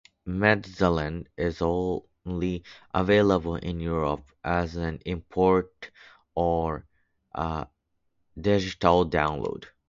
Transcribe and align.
"Medazzaland" 0.25 1.27
is 1.37 1.61
only 1.61 2.63
available 2.91 3.55
in 3.57 3.79
Europe 3.79 4.25
as 4.43 4.75
an 4.75 4.99
import 5.05 5.91
or 6.33 6.87
digital 8.35 9.07
download. 9.07 9.65